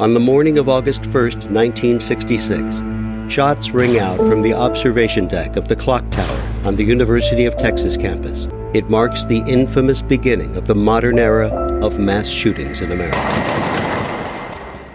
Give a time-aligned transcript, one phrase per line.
[0.00, 5.68] On the morning of August 1st, 1966, shots ring out from the observation deck of
[5.68, 8.48] the clock tower on the University of Texas campus.
[8.74, 11.48] It marks the infamous beginning of the modern era
[11.80, 13.18] of mass shootings in America.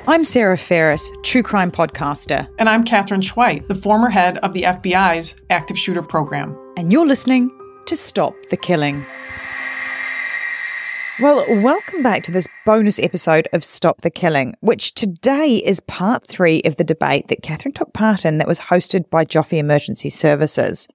[0.05, 4.63] I'm Sarah Ferris, true crime podcaster, And I'm Katherine Schweit, the former head of the
[4.63, 6.57] FBI's active shooter program.
[6.75, 7.51] and you're listening
[7.85, 9.05] to Stop the Killing.
[11.21, 16.25] Well, welcome back to this bonus episode of Stop the Killing, which today is part
[16.25, 20.07] three of the debate that Katherine took part in that was hosted by Joffe Emergency
[20.07, 20.87] Services.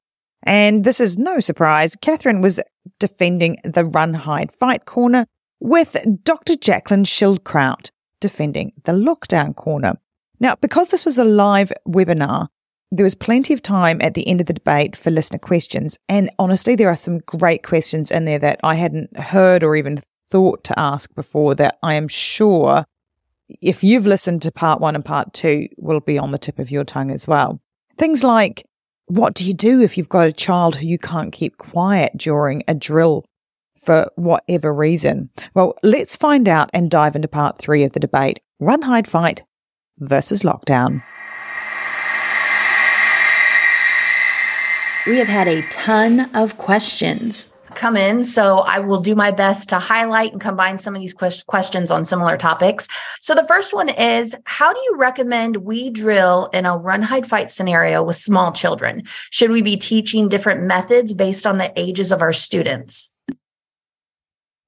[0.42, 2.58] And this is no surprise, Katherine was
[2.98, 5.26] defending the run, hide, fight corner
[5.60, 5.94] with
[6.25, 6.54] Dr.
[6.54, 9.99] Jaclyn Schildkraut defending the lockdown corner.
[10.41, 12.49] Now, because this was a live webinar,
[12.91, 15.99] there was plenty of time at the end of the debate for listener questions.
[16.09, 19.99] And honestly, there are some great questions in there that I hadn't heard or even
[20.34, 22.87] thought to ask before that I am sure
[23.62, 26.72] if you've listened to part one and part two will be on the tip of
[26.72, 27.61] your tongue as well.
[27.99, 28.67] Things like,
[29.06, 32.65] what do you do if you've got a child who you can't keep quiet during
[32.67, 33.25] a drill
[33.81, 35.31] for whatever reason?
[35.55, 39.44] Well, let's find out and dive into part three of the debate run, hide, fight
[39.99, 41.05] versus lockdown.
[45.06, 49.69] We have had a ton of questions come in, so I will do my best
[49.71, 52.89] to highlight and combine some of these ques- questions on similar topics.
[53.21, 57.27] So, the first one is How do you recommend we drill in a run, hide,
[57.27, 59.03] fight scenario with small children?
[59.31, 63.12] Should we be teaching different methods based on the ages of our students?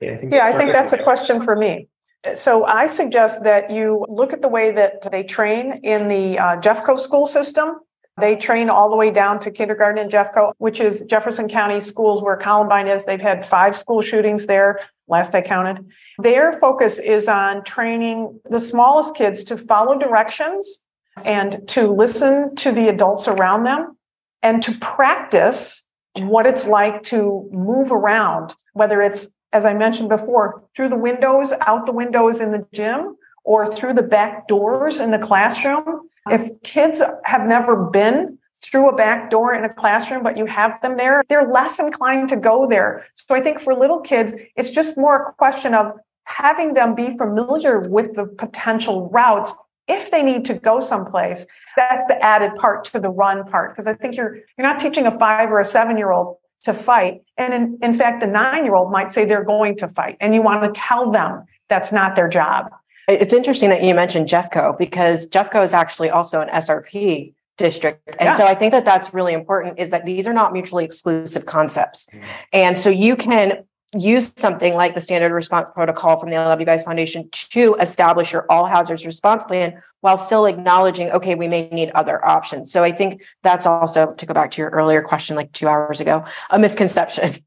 [0.00, 1.88] Yeah, I think that's a question for me.
[2.34, 6.56] So I suggest that you look at the way that they train in the uh,
[6.60, 7.76] Jeffco school system.
[8.18, 12.22] They train all the way down to kindergarten in Jeffco, which is Jefferson County schools
[12.22, 13.04] where Columbine is.
[13.04, 15.86] They've had five school shootings there, last I counted.
[16.18, 20.84] Their focus is on training the smallest kids to follow directions
[21.24, 23.96] and to listen to the adults around them
[24.42, 25.86] and to practice
[26.20, 31.52] what it's like to move around, whether it's, as I mentioned before, through the windows,
[31.66, 36.08] out the windows in the gym, or through the back doors in the classroom.
[36.28, 40.80] If kids have never been through a back door in a classroom, but you have
[40.80, 43.06] them there, they're less inclined to go there.
[43.14, 45.92] So I think for little kids, it's just more a question of
[46.24, 49.54] having them be familiar with the potential routes
[49.88, 51.46] if they need to go someplace.
[51.76, 53.72] That's the added part to the run part.
[53.72, 56.74] Because I think you're you're not teaching a five or a seven year old to
[56.74, 57.22] fight.
[57.36, 60.16] And in, in fact, a nine year old might say they're going to fight.
[60.20, 62.72] And you want to tell them that's not their job.
[63.08, 68.06] It's interesting that you mentioned Jeffco because Jeffco is actually also an SRP district.
[68.18, 68.36] And Yeah.
[68.36, 72.06] so I think that that's really important is that these are not mutually exclusive concepts.
[72.06, 72.24] Mm-hmm.
[72.52, 73.64] And so you can
[73.94, 77.76] use something like the standard response protocol from the I Love You Guys Foundation to
[77.76, 82.70] establish your all hazards response plan while still acknowledging, okay, we may need other options.
[82.70, 86.00] So I think that's also to go back to your earlier question, like two hours
[86.00, 87.34] ago, a misconception.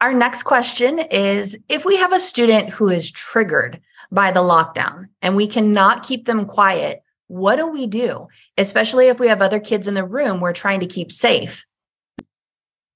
[0.00, 5.08] Our next question is If we have a student who is triggered by the lockdown
[5.22, 8.28] and we cannot keep them quiet, what do we do?
[8.58, 11.66] Especially if we have other kids in the room we're trying to keep safe.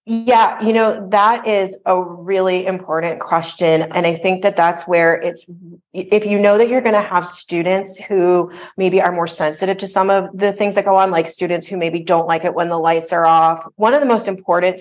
[0.06, 3.82] Yeah, you know, that is a really important question.
[3.82, 5.46] And I think that that's where it's,
[5.92, 9.86] if you know that you're going to have students who maybe are more sensitive to
[9.86, 12.70] some of the things that go on, like students who maybe don't like it when
[12.70, 14.80] the lights are off, one of the most important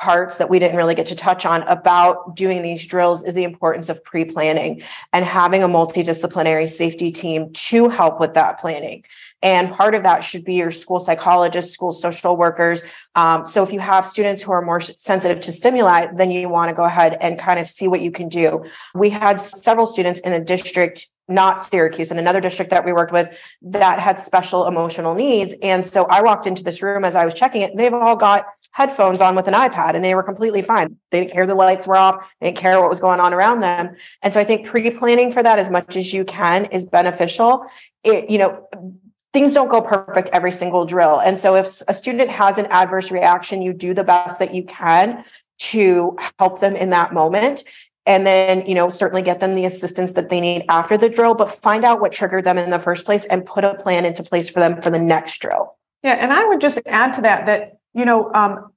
[0.00, 3.44] parts that we didn't really get to touch on about doing these drills is the
[3.44, 9.04] importance of pre-planning and having a multidisciplinary safety team to help with that planning
[9.42, 12.82] and part of that should be your school psychologists school social workers
[13.16, 16.68] um, so if you have students who are more sensitive to stimuli then you want
[16.68, 18.62] to go ahead and kind of see what you can do
[18.94, 23.12] we had several students in a district not Syracuse, in another district that we worked
[23.12, 25.54] with that had special emotional needs.
[25.62, 27.76] And so I walked into this room as I was checking it.
[27.76, 30.96] They've all got headphones on with an iPad and they were completely fine.
[31.10, 33.60] They didn't care the lights were off, they didn't care what was going on around
[33.60, 33.94] them.
[34.22, 37.64] And so I think pre-planning for that as much as you can is beneficial.
[38.04, 38.68] It, you know,
[39.32, 41.20] things don't go perfect every single drill.
[41.20, 44.64] And so if a student has an adverse reaction, you do the best that you
[44.64, 45.24] can
[45.58, 47.64] to help them in that moment
[48.08, 51.34] and then you know certainly get them the assistance that they need after the drill
[51.34, 54.22] but find out what triggered them in the first place and put a plan into
[54.22, 57.46] place for them for the next drill yeah and i would just add to that
[57.46, 58.72] that you know, um,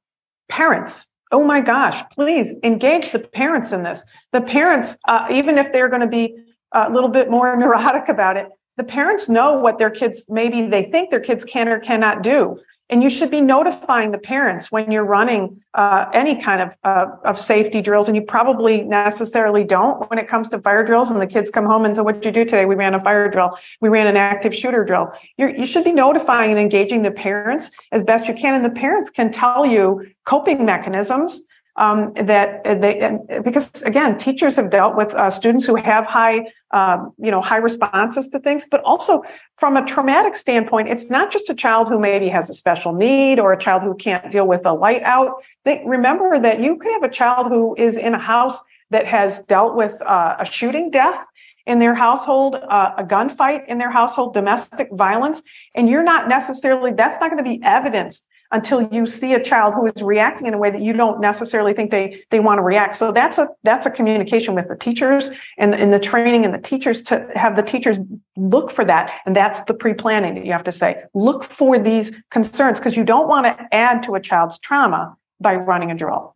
[0.50, 4.06] parents, oh my gosh, please engage the parents in this.
[4.32, 6.36] The parents, uh, even if they're going to be
[6.74, 10.84] a little bit more neurotic about it, the parents know what their kids maybe they
[10.84, 12.58] think their kids can or cannot do.
[12.92, 17.06] And you should be notifying the parents when you're running uh, any kind of, uh,
[17.24, 18.10] of safety drills.
[18.10, 21.10] And you probably necessarily don't when it comes to fire drills.
[21.10, 22.66] And the kids come home and say, What did you do today?
[22.66, 23.58] We ran a fire drill.
[23.80, 25.10] We ran an active shooter drill.
[25.38, 28.54] You're, you should be notifying and engaging the parents as best you can.
[28.54, 31.44] And the parents can tell you coping mechanisms
[31.82, 36.38] um, that they because again teachers have dealt with uh, students who have high
[36.72, 39.24] um, you know high responses to things but also
[39.58, 43.40] from a traumatic standpoint it's not just a child who maybe has a special need
[43.40, 45.32] or a child who can't deal with a light out.
[45.66, 49.44] They, remember that you could have a child who is in a house that has
[49.46, 51.26] dealt with uh, a shooting death
[51.66, 55.42] in their household, uh, a gunfight in their household, domestic violence,
[55.76, 59.74] and you're not necessarily, that's not going to be evidence until you see a child
[59.74, 62.62] who is reacting in a way that you don't necessarily think they they want to
[62.62, 62.96] react.
[62.96, 66.60] So that's a that's a communication with the teachers and in the training and the
[66.60, 67.98] teachers to have the teachers
[68.36, 69.12] look for that.
[69.26, 73.04] And that's the pre-planning that you have to say look for these concerns because you
[73.04, 76.36] don't want to add to a child's trauma by running a drill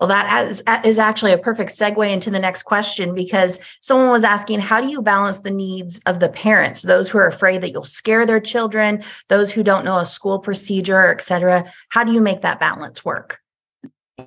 [0.00, 4.24] well, that is, is actually a perfect segue into the next question because someone was
[4.24, 7.72] asking, how do you balance the needs of the parents, those who are afraid that
[7.72, 11.70] you'll scare their children, those who don't know a school procedure, et cetera?
[11.88, 13.40] How do you make that balance work?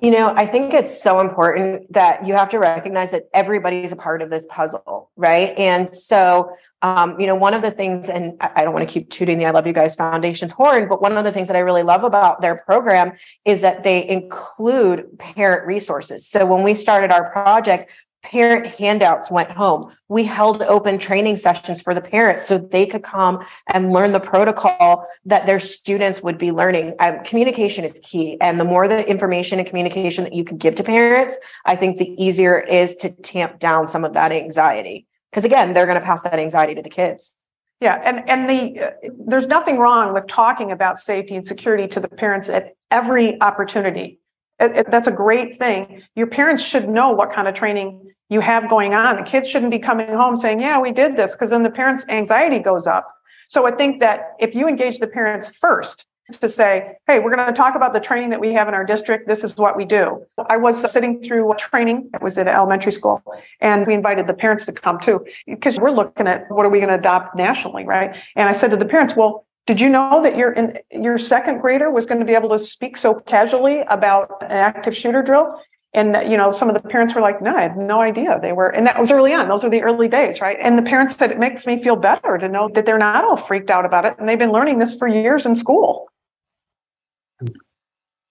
[0.00, 3.96] You know, I think it's so important that you have to recognize that everybody's a
[3.96, 5.56] part of this puzzle, right?
[5.58, 9.10] And so, um, you know, one of the things, and I don't want to keep
[9.10, 11.60] tooting the I Love You Guys Foundation's horn, but one of the things that I
[11.60, 13.12] really love about their program
[13.44, 16.26] is that they include parent resources.
[16.26, 17.92] So when we started our project,
[18.22, 19.92] parent handouts went home.
[20.08, 24.20] We held open training sessions for the parents so they could come and learn the
[24.20, 26.94] protocol that their students would be learning.
[27.00, 28.40] Um, communication is key.
[28.40, 31.98] And the more the information and communication that you can give to parents, I think
[31.98, 35.06] the easier it is to tamp down some of that anxiety.
[35.30, 37.36] Because again, they're going to pass that anxiety to the kids.
[37.80, 38.90] Yeah, and and the uh,
[39.26, 44.20] there's nothing wrong with talking about safety and security to the parents at every opportunity.
[44.68, 46.02] That's a great thing.
[46.14, 49.16] Your parents should know what kind of training you have going on.
[49.16, 52.06] The kids shouldn't be coming home saying, Yeah, we did this, because then the parents'
[52.08, 53.12] anxiety goes up.
[53.48, 56.06] So I think that if you engage the parents first
[56.40, 58.84] to say, Hey, we're going to talk about the training that we have in our
[58.84, 59.28] district.
[59.28, 60.24] This is what we do.
[60.48, 63.22] I was sitting through training, it was at elementary school,
[63.60, 66.78] and we invited the parents to come too, because we're looking at what are we
[66.78, 68.16] going to adopt nationally, right?
[68.36, 71.60] And I said to the parents, Well, did you know that your in, your second
[71.60, 75.60] grader was going to be able to speak so casually about an active shooter drill?
[75.94, 78.52] And you know, some of the parents were like, "No, I had no idea they
[78.52, 80.56] were." And that was early on; those are the early days, right?
[80.60, 83.36] And the parents said, "It makes me feel better to know that they're not all
[83.36, 86.08] freaked out about it, and they've been learning this for years in school."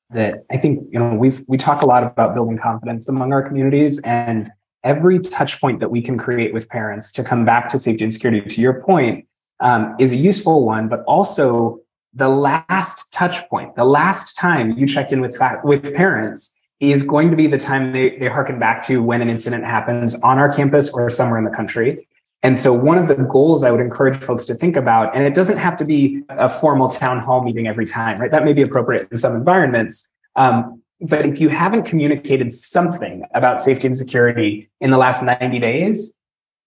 [0.09, 3.47] That I think you know we've we talk a lot about building confidence among our
[3.47, 4.51] communities, and
[4.83, 8.11] every touch point that we can create with parents to come back to safety and
[8.11, 8.41] security.
[8.41, 9.25] To your point,
[9.61, 11.79] um, is a useful one, but also
[12.13, 17.29] the last touch point, the last time you checked in with with parents is going
[17.29, 20.51] to be the time they, they harken back to when an incident happens on our
[20.51, 22.07] campus or somewhere in the country.
[22.43, 25.35] And so one of the goals I would encourage folks to think about, and it
[25.35, 28.31] doesn't have to be a formal town hall meeting every time, right?
[28.31, 30.09] That may be appropriate in some environments.
[30.35, 35.59] Um, but if you haven't communicated something about safety and security in the last 90
[35.59, 36.17] days,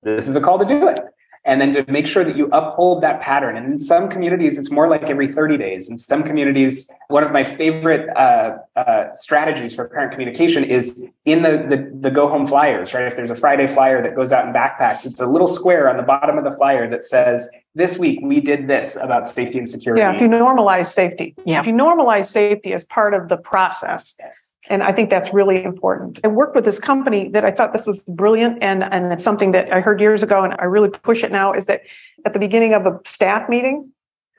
[0.04, 1.00] this is a call to do it.
[1.44, 3.56] And then to make sure that you uphold that pattern.
[3.56, 5.90] And in some communities, it's more like every 30 days.
[5.90, 11.42] In some communities, one of my favorite uh, uh, strategies for parent communication is in
[11.42, 13.06] the, the, the go home flyers, right?
[13.06, 15.98] If there's a Friday flyer that goes out in backpacks, it's a little square on
[15.98, 19.68] the bottom of the flyer that says, this week we did this about safety and
[19.68, 20.00] security.
[20.00, 21.34] Yeah, if you normalize safety.
[21.44, 21.60] Yeah.
[21.60, 24.14] If you normalize safety as part of the process.
[24.20, 24.54] Yes.
[24.68, 26.20] And I think that's really important.
[26.22, 29.52] I worked with this company that I thought this was brilliant and, and it's something
[29.52, 31.82] that I heard years ago and I really push it now is that
[32.24, 33.90] at the beginning of a staff meeting,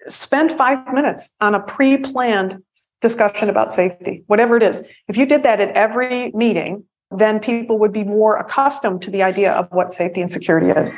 [0.08, 2.62] spend five minutes on a pre-planned
[3.02, 4.88] discussion about safety, whatever it is.
[5.08, 9.24] If you did that at every meeting, then people would be more accustomed to the
[9.24, 10.98] idea of what safety and security is.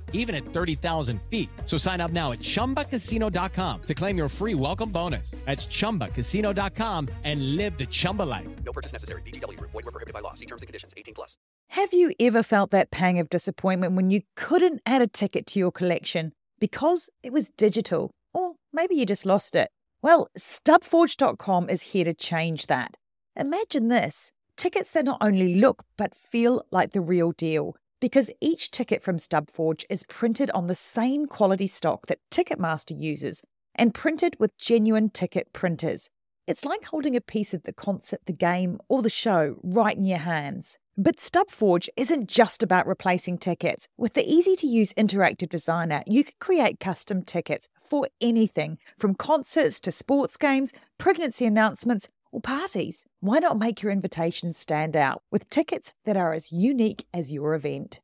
[0.13, 1.49] even at 30,000 feet.
[1.65, 5.31] So sign up now at chumbacasino.com to claim your free welcome bonus.
[5.45, 8.47] That's chumbacasino.com and live the Chumba life.
[8.63, 9.23] No purchase necessary.
[9.23, 9.71] VGW Group.
[9.71, 10.33] Void were prohibited by law.
[10.33, 10.93] See terms and conditions.
[10.95, 11.37] 18 plus.
[11.69, 15.59] Have you ever felt that pang of disappointment when you couldn't add a ticket to
[15.59, 18.11] your collection because it was digital?
[18.33, 19.69] Or maybe you just lost it?
[20.01, 22.97] Well, stubforge.com is here to change that.
[23.35, 27.75] Imagine this tickets that not only look but feel like the real deal.
[28.01, 33.43] Because each ticket from Stubforge is printed on the same quality stock that Ticketmaster uses
[33.75, 36.09] and printed with genuine ticket printers.
[36.47, 40.03] It's like holding a piece of the concert, the game, or the show right in
[40.03, 40.79] your hands.
[40.97, 43.87] But Stubforge isn't just about replacing tickets.
[43.97, 49.13] With the easy to use interactive designer, you can create custom tickets for anything from
[49.13, 53.05] concerts to sports games, pregnancy announcements, or parties.
[53.19, 57.53] Why not make your invitations stand out with tickets that are as unique as your
[57.53, 57.99] event?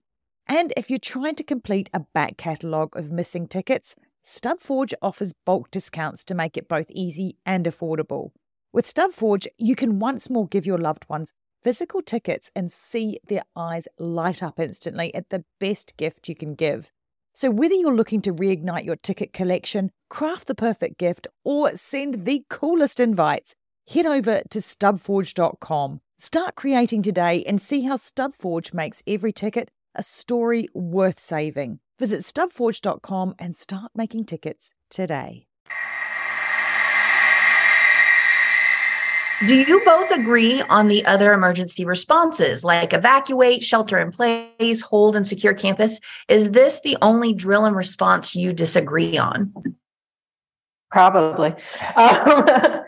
[0.48, 5.72] And if you're trying to complete a back catalogue of missing tickets, Stubforge offers bulk
[5.72, 8.32] discounts to make it both easy and affordable.
[8.74, 13.44] With Stubforge, you can once more give your loved ones physical tickets and see their
[13.56, 16.92] eyes light up instantly at the best gift you can give.
[17.34, 22.26] So, whether you're looking to reignite your ticket collection, craft the perfect gift, or send
[22.26, 23.54] the coolest invites,
[23.90, 26.00] head over to stubforge.com.
[26.18, 31.80] Start creating today and see how Stubforge makes every ticket a story worth saving.
[32.00, 35.48] Visit stubforge.com and start making tickets today.
[39.46, 45.16] Do you both agree on the other emergency responses like evacuate, shelter in place, hold
[45.16, 46.00] and secure campus?
[46.28, 49.54] Is this the only drill and response you disagree on?
[50.90, 51.54] Probably.
[51.96, 52.84] Um,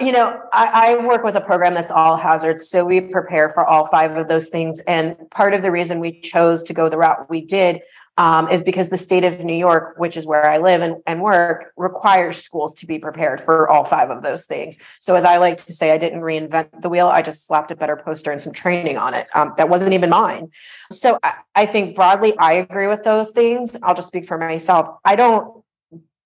[0.00, 2.68] you know, I, I, work with a program that's all hazards.
[2.68, 4.80] So we prepare for all five of those things.
[4.80, 7.80] And part of the reason we chose to go the route we did
[8.18, 11.22] um, is because the state of New York, which is where I live and, and
[11.22, 14.76] work, requires schools to be prepared for all five of those things.
[15.00, 17.06] So as I like to say, I didn't reinvent the wheel.
[17.06, 19.28] I just slapped a better poster and some training on it.
[19.34, 20.50] Um, that wasn't even mine.
[20.92, 23.74] So I, I think broadly, I agree with those things.
[23.82, 24.98] I'll just speak for myself.
[25.06, 25.64] I don't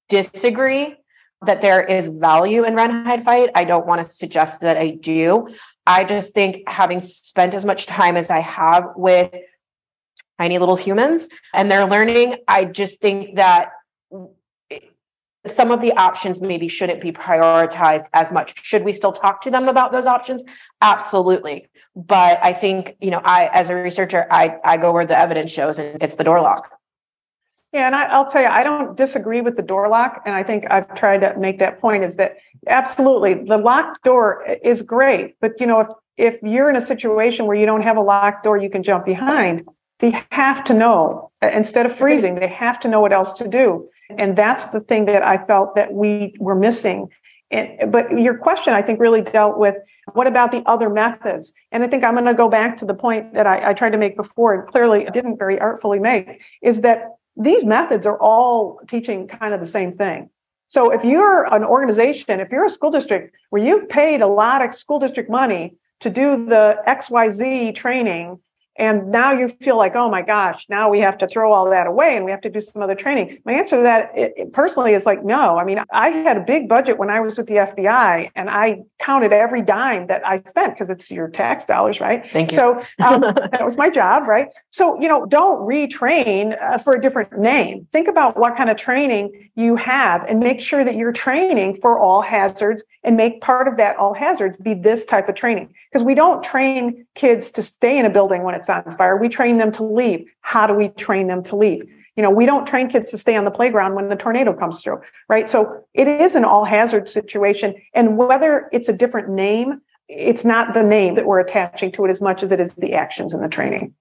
[0.09, 0.97] disagree
[1.47, 3.51] that there is value in run hide fight.
[3.55, 5.49] I don't want to suggest that I do.
[5.87, 9.35] I just think having spent as much time as I have with
[10.39, 13.71] tiny little humans and they're learning, I just think that
[15.47, 18.65] some of the options maybe shouldn't be prioritized as much.
[18.65, 20.43] Should we still talk to them about those options?
[20.81, 21.69] Absolutely.
[21.95, 25.53] But I think, you know, I as a researcher, I I go where the evidence
[25.53, 26.79] shows and it's the door lock.
[27.75, 30.23] Yeah, and I, will tell you, I don't disagree with the door lock.
[30.25, 32.37] And I think I've tried to make that point is that
[32.69, 35.35] absolutely the locked door is great.
[35.41, 38.45] But, you know, if, if you're in a situation where you don't have a locked
[38.45, 39.67] door you can jump behind,
[39.99, 43.89] they have to know instead of freezing, they have to know what else to do.
[44.09, 47.09] And that's the thing that I felt that we were missing.
[47.51, 49.75] And, but your question, I think, really dealt with
[50.13, 51.53] what about the other methods?
[51.73, 53.91] And I think I'm going to go back to the point that I, I tried
[53.91, 58.81] to make before and clearly didn't very artfully make is that these methods are all
[58.87, 60.31] teaching kind of the same thing.
[60.69, 64.65] So if you're an organization, if you're a school district where you've paid a lot
[64.65, 68.39] of school district money to do the XYZ training
[68.77, 71.87] And now you feel like, oh my gosh, now we have to throw all that
[71.87, 73.39] away and we have to do some other training.
[73.45, 75.59] My answer to that it, it personally is like, no.
[75.59, 78.83] I mean, I had a big budget when I was with the FBI and I
[78.99, 82.29] counted every dime that I spent because it's your tax dollars, right?
[82.29, 82.57] Thank you.
[82.57, 83.21] So um,
[83.53, 84.49] that was my job, right?
[84.71, 87.87] So, you know, don't retrain uh, for a different name.
[87.93, 91.99] Think about what kind of training you have and make sure that you're training for
[91.99, 95.73] all hazards and make part of that all hazards be this type of training.
[95.93, 99.17] Because we don't train kids to stay in a building when it's on fire.
[99.17, 100.27] We train them to leave.
[100.41, 101.85] How do we train them to leave?
[102.17, 104.83] You know, we don't train kids to stay on the playground when the tornado comes
[104.83, 105.51] through, right?
[105.51, 107.75] So it is an all hazard situation.
[107.93, 112.11] And whether it's a different name, it's not the name that we're attaching to it
[112.11, 113.95] as much as it is the actions and the training.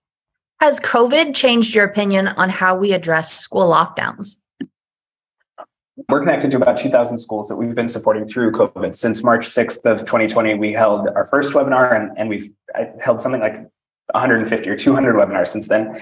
[0.60, 4.38] Has COVID changed your opinion on how we address school lockdowns?
[6.10, 8.96] We're connected to about 2,000 schools that we've been supporting through COVID.
[8.96, 12.50] Since March 6th of 2020, we held our first webinar and, and we've
[13.04, 13.68] held something like
[14.14, 16.02] 150 or 200 webinars since then.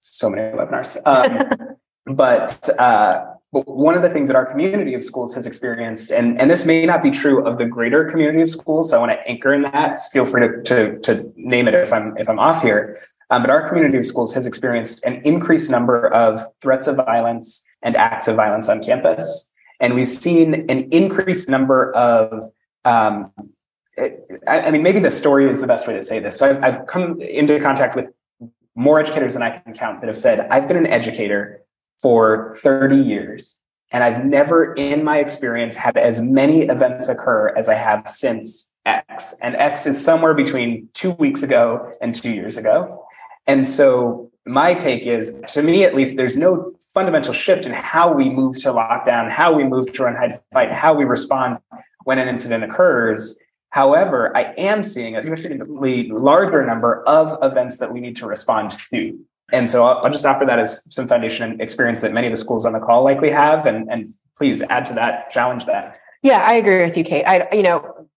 [0.00, 0.98] So many webinars.
[1.06, 1.76] Um,
[2.16, 6.40] but uh, but one of the things that our community of schools has experienced, and,
[6.40, 9.12] and this may not be true of the greater community of schools, so I want
[9.12, 9.98] to anchor in that.
[10.10, 12.98] Feel free to, to, to name it if I'm if I'm off here.
[13.28, 17.64] Um, but our community of schools has experienced an increased number of threats of violence
[17.82, 19.50] and acts of violence on campus.
[19.80, 22.44] And we've seen an increased number of
[22.84, 23.32] um,
[24.46, 26.36] I, mean, maybe the story is the best way to say this.
[26.36, 28.06] So I've, I've come into contact with
[28.74, 31.62] more educators than I can count that have said, I've been an educator
[32.00, 37.68] for 30 years, and I've never in my experience had as many events occur as
[37.68, 39.34] I have since X.
[39.42, 43.06] And X is somewhere between two weeks ago and two years ago.
[43.46, 48.12] And so my take is, to me at least, there's no fundamental shift in how
[48.12, 51.58] we move to lockdown, how we move to run hide fight, how we respond
[52.04, 53.38] when an incident occurs.
[53.72, 58.76] However, I am seeing a significantly larger number of events that we need to respond
[58.90, 59.18] to.
[59.50, 62.32] And so I'll, I'll, just offer that as some foundation and experience that many of
[62.34, 63.64] the schools on the call likely have.
[63.64, 65.98] And, and please add to that, challenge that.
[66.22, 67.24] Yeah, I agree with you, Kate.
[67.24, 68.08] I, you know,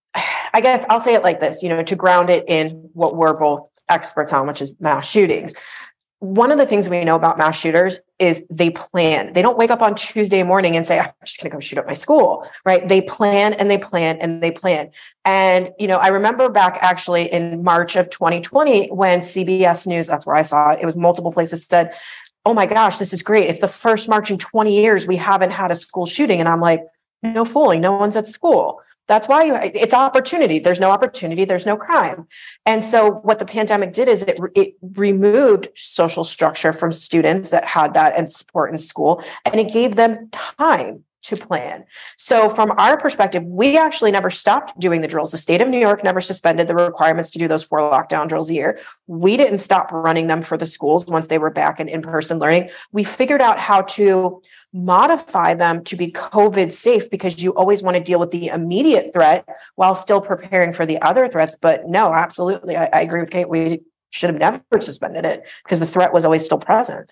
[0.52, 3.34] I guess I'll say it like this, you know, to ground it in what we're
[3.34, 5.54] both experts on, which is mass shootings
[6.34, 9.32] one of the things we know about mass shooters is they plan.
[9.32, 11.78] They don't wake up on Tuesday morning and say, I'm just going to go shoot
[11.78, 12.86] up my school, right?
[12.86, 14.90] They plan and they plan and they plan.
[15.24, 20.26] And, you know, I remember back actually in March of 2020 when CBS News, that's
[20.26, 21.94] where I saw it, it was multiple places said,
[22.44, 23.48] Oh my gosh, this is great.
[23.48, 26.38] It's the first March in 20 years we haven't had a school shooting.
[26.38, 26.84] And I'm like,
[27.22, 28.80] no fooling, no one's at school.
[29.08, 30.58] That's why you, it's opportunity.
[30.58, 32.26] There's no opportunity, there's no crime.
[32.64, 37.64] And so what the pandemic did is it, it removed social structure from students that
[37.64, 41.84] had that and support in school, and it gave them time to plan.
[42.16, 45.32] So, from our perspective, we actually never stopped doing the drills.
[45.32, 48.48] The state of New York never suspended the requirements to do those four lockdown drills
[48.50, 48.78] a year.
[49.06, 52.38] We didn't stop running them for the schools once they were back in in person
[52.38, 52.70] learning.
[52.92, 54.40] We figured out how to
[54.72, 59.12] modify them to be COVID safe because you always want to deal with the immediate
[59.12, 61.56] threat while still preparing for the other threats.
[61.60, 62.76] But no, absolutely.
[62.76, 63.48] I, I agree with Kate.
[63.48, 67.10] We should have never suspended it because the threat was always still present.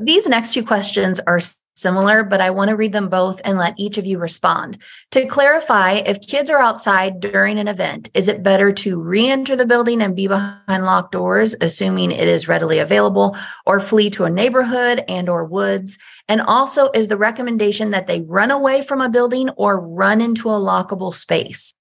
[0.00, 1.40] These next two questions are
[1.74, 4.78] similar, but I want to read them both and let each of you respond.
[5.12, 9.56] To clarify, if kids are outside during an event, is it better to re enter
[9.56, 13.36] the building and be behind locked doors, assuming it is readily available,
[13.66, 15.98] or flee to a neighborhood and or woods?
[16.28, 20.50] And also, is the recommendation that they run away from a building or run into
[20.50, 21.74] a lockable space?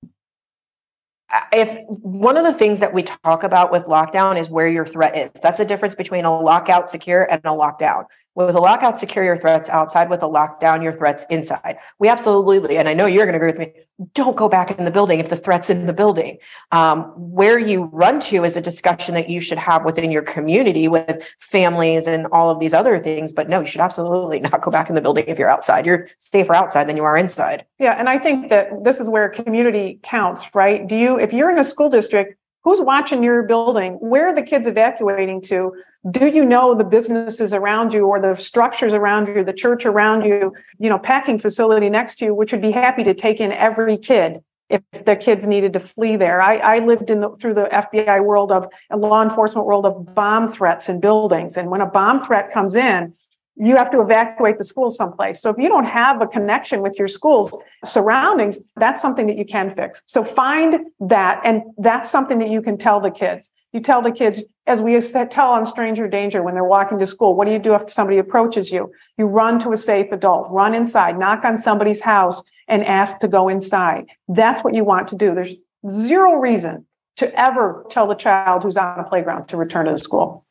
[1.52, 5.15] If one of the things that we talk about with lockdown is where your threat
[5.15, 5.30] is.
[5.42, 9.38] That's the difference between a lockout secure and a lockdown with a lockout secure your
[9.38, 11.78] threats outside with a lockdown your threats inside.
[12.00, 14.86] We absolutely and i know you're going to agree with me don't go back in
[14.86, 16.38] the building if the threat's in the building.
[16.72, 20.88] Um, where you run to is a discussion that you should have within your community
[20.88, 24.72] with families and all of these other things but no you should absolutely not go
[24.72, 25.86] back in the building if you're outside.
[25.86, 27.65] You're safer outside than you are inside.
[27.78, 30.88] Yeah and i think that this is where community counts right?
[30.88, 33.93] Do you if you're in a school district who's watching your building?
[33.93, 35.74] Where are the kids evacuating to?
[36.10, 40.24] Do you know the businesses around you or the structures around you the church around
[40.24, 43.52] you you know packing facility next to you which would be happy to take in
[43.52, 46.41] every kid if their kids needed to flee there?
[46.41, 50.15] I, I lived in the, through the fbi world of a law enforcement world of
[50.15, 51.58] bomb threats in buildings.
[51.58, 53.13] And when a bomb threat comes in
[53.60, 55.41] you have to evacuate the school someplace.
[55.41, 59.45] So if you don't have a connection with your school's surroundings, that's something that you
[59.45, 60.02] can fix.
[60.08, 61.41] So find that.
[61.43, 63.52] And that's something that you can tell the kids.
[63.74, 67.36] You tell the kids, as we tell on stranger danger when they're walking to school,
[67.36, 68.91] what do you do if somebody approaches you?
[69.17, 73.28] You run to a safe adult, run inside, knock on somebody's house and ask to
[73.28, 74.06] go inside.
[74.30, 75.36] That's what you want to do.
[75.36, 75.56] There's
[75.89, 76.86] zero reason
[77.17, 80.45] to ever tell the child who's on a playground to return to the school.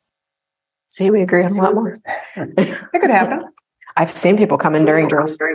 [0.90, 1.98] See, we agree on a lot more.
[2.36, 3.44] It could happen.
[3.96, 5.38] I've seen people come in during drills.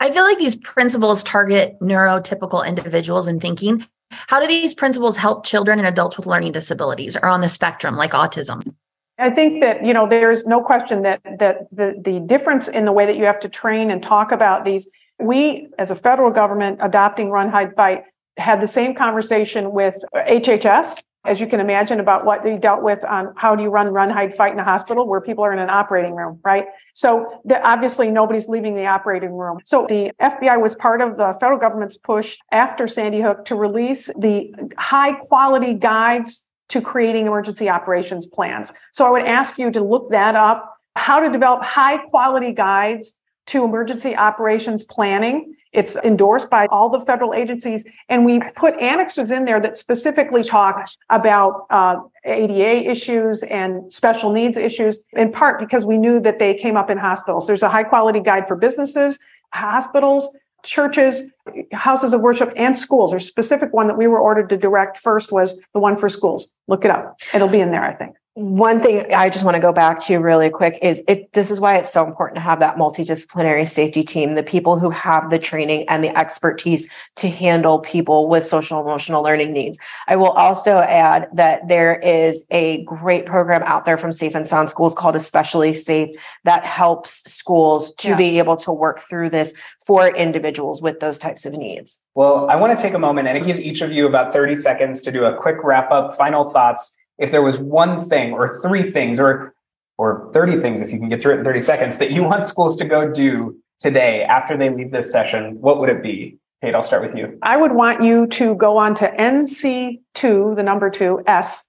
[0.00, 3.84] I feel like these principles target neurotypical individuals in thinking.
[4.10, 7.96] How do these principles help children and adults with learning disabilities or on the spectrum,
[7.96, 8.74] like autism?
[9.18, 12.92] I think that you know there's no question that that the the difference in the
[12.92, 14.88] way that you have to train and talk about these.
[15.20, 18.04] We, as a federal government, adopting Run Hide Fight,
[18.38, 23.04] had the same conversation with HHS as you can imagine, about what they dealt with
[23.04, 25.58] on how do you run, run, hide, fight in a hospital where people are in
[25.58, 26.66] an operating room, right?
[26.94, 29.58] So obviously nobody's leaving the operating room.
[29.64, 34.06] So the FBI was part of the federal government's push after Sandy Hook to release
[34.18, 38.72] the high quality guides to creating emergency operations plans.
[38.92, 43.18] So I would ask you to look that up, how to develop high quality guides
[43.48, 47.84] to emergency operations planning it's endorsed by all the federal agencies.
[48.08, 54.32] And we put annexes in there that specifically talk about uh, ADA issues and special
[54.32, 57.46] needs issues, in part because we knew that they came up in hospitals.
[57.46, 59.18] There's a high quality guide for businesses,
[59.52, 60.34] hospitals,
[60.64, 61.30] churches,
[61.72, 63.10] houses of worship, and schools.
[63.10, 66.08] There's a specific one that we were ordered to direct first was the one for
[66.08, 66.52] schools.
[66.66, 67.18] Look it up.
[67.34, 70.18] It'll be in there, I think one thing I just want to go back to
[70.18, 74.04] really quick is it this is why it's so important to have that multidisciplinary safety
[74.04, 78.80] team, the people who have the training and the expertise to handle people with social
[78.80, 79.76] emotional learning needs.
[80.06, 84.46] I will also add that there is a great program out there from Safe and
[84.46, 86.08] Sound Schools called Especially Safe
[86.44, 88.16] that helps schools to yeah.
[88.16, 89.52] be able to work through this
[89.84, 92.04] for individuals with those types of needs.
[92.14, 95.02] Well, I want to take a moment and give each of you about 30 seconds
[95.02, 98.88] to do a quick wrap up, final thoughts if there was one thing or three
[98.88, 99.54] things or
[99.96, 102.46] or 30 things if you can get through it in 30 seconds that you want
[102.46, 106.36] schools to go do today after they leave this session, what would it be?
[106.62, 107.38] Kate, I'll start with you.
[107.42, 111.68] I would want you to go on to NC2, the number two, S,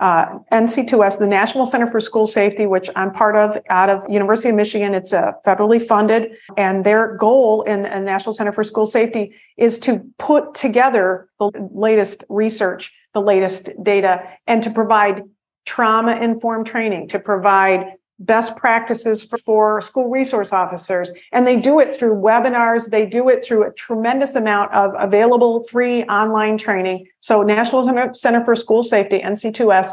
[0.00, 4.48] uh, NC2S, the National Center for School Safety, which I'm part of out of University
[4.48, 4.94] of Michigan.
[4.94, 9.78] It's uh, federally funded, and their goal in the National Center for School Safety is
[9.80, 15.24] to put together the latest research the latest data and to provide
[15.66, 21.10] trauma informed training, to provide best practices for, for, school resource officers.
[21.32, 22.90] And they do it through webinars.
[22.90, 27.06] They do it through a tremendous amount of available free online training.
[27.20, 29.92] So National Center for School Safety, NC2S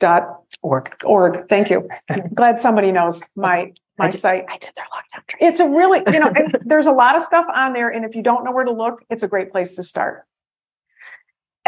[0.00, 0.92] dot org.
[1.04, 1.48] org.
[1.48, 1.88] Thank you.
[2.34, 4.44] Glad somebody knows my my I did, site.
[4.48, 5.52] I did their lockdown training.
[5.52, 7.88] It's a really, you know, there's a lot of stuff on there.
[7.88, 10.24] And if you don't know where to look, it's a great place to start.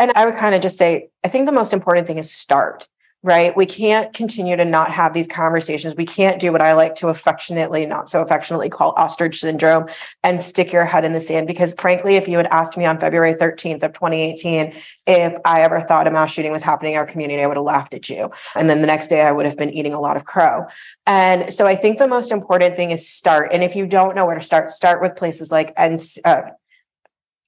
[0.00, 2.88] And I would kind of just say, I think the most important thing is start,
[3.22, 3.54] right?
[3.54, 5.94] We can't continue to not have these conversations.
[5.94, 9.88] We can't do what I like to affectionately, not so affectionately call ostrich syndrome
[10.22, 11.46] and stick your head in the sand.
[11.46, 14.72] Because frankly, if you had asked me on February 13th of 2018,
[15.06, 17.66] if I ever thought a mass shooting was happening in our community, I would have
[17.66, 18.30] laughed at you.
[18.56, 20.66] And then the next day I would have been eating a lot of crow.
[21.06, 23.52] And so I think the most important thing is start.
[23.52, 26.40] And if you don't know where to start, start with places like and uh,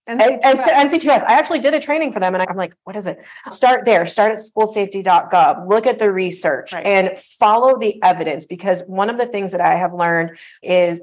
[0.09, 0.41] NC2S.
[0.43, 1.25] And, NC2S.
[1.25, 3.19] I actually did a training for them and I'm like, what is it?
[3.51, 4.05] Start there.
[4.05, 5.69] Start at schoolsafety.gov.
[5.69, 6.87] Look at the research right.
[6.87, 11.03] and follow the evidence because one of the things that I have learned is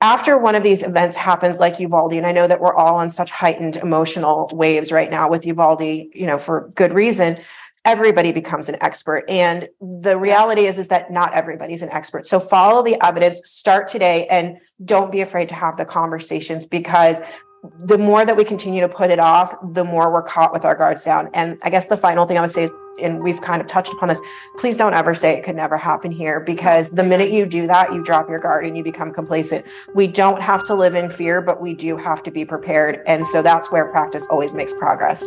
[0.00, 3.10] after one of these events happens like Uvalde, and I know that we're all on
[3.10, 7.40] such heightened emotional waves right now with Uvalde, you know, for good reason,
[7.84, 9.24] everybody becomes an expert.
[9.28, 12.26] And the reality is, is that not everybody's an expert.
[12.26, 17.20] So follow the evidence, start today, and don't be afraid to have the conversations because
[17.78, 20.74] the more that we continue to put it off, the more we're caught with our
[20.74, 21.30] guards down.
[21.32, 22.68] And I guess the final thing I would say,
[23.00, 24.20] and we've kind of touched upon this,
[24.56, 27.92] please don't ever say it could never happen here because the minute you do that,
[27.92, 29.66] you drop your guard and you become complacent.
[29.94, 33.00] We don't have to live in fear, but we do have to be prepared.
[33.06, 35.26] And so that's where practice always makes progress.